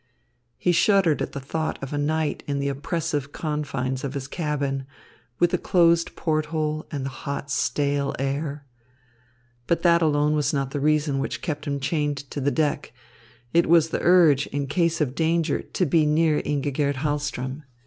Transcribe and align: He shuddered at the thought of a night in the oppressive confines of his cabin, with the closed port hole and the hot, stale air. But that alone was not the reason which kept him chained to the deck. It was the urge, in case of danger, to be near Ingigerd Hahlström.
He 0.57 0.71
shuddered 0.71 1.21
at 1.21 1.33
the 1.33 1.39
thought 1.39 1.77
of 1.83 1.93
a 1.93 1.97
night 1.99 2.41
in 2.47 2.57
the 2.57 2.69
oppressive 2.69 3.31
confines 3.31 4.03
of 4.03 4.15
his 4.15 4.27
cabin, 4.27 4.87
with 5.37 5.51
the 5.51 5.59
closed 5.59 6.15
port 6.15 6.47
hole 6.47 6.87
and 6.89 7.05
the 7.05 7.09
hot, 7.11 7.51
stale 7.51 8.15
air. 8.17 8.65
But 9.67 9.83
that 9.83 10.01
alone 10.01 10.33
was 10.33 10.53
not 10.55 10.71
the 10.71 10.79
reason 10.79 11.19
which 11.19 11.43
kept 11.43 11.67
him 11.67 11.79
chained 11.79 12.17
to 12.31 12.41
the 12.41 12.49
deck. 12.49 12.93
It 13.53 13.67
was 13.69 13.89
the 13.89 14.01
urge, 14.01 14.47
in 14.47 14.65
case 14.65 15.01
of 15.01 15.13
danger, 15.13 15.61
to 15.61 15.85
be 15.85 16.07
near 16.07 16.39
Ingigerd 16.41 16.95
Hahlström. 16.95 17.61